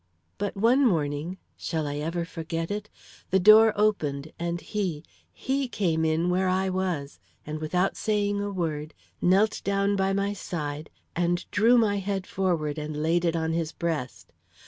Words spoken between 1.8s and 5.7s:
I ever forget it? the door opened, and he, he